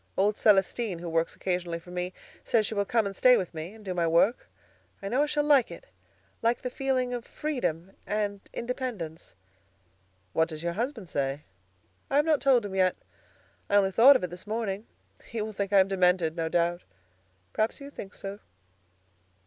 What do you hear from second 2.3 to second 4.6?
says she will come stay with me and do my work.